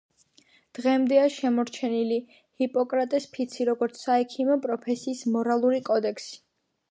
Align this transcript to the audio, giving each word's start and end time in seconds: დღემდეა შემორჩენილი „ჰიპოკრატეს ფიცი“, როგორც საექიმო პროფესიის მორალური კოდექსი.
დღემდეა 0.77 1.25
შემორჩენილი 1.33 2.17
„ჰიპოკრატეს 2.63 3.29
ფიცი“, 3.35 3.67
როგორც 3.71 4.01
საექიმო 4.07 4.59
პროფესიის 4.65 5.23
მორალური 5.37 5.83
კოდექსი. 5.91 6.35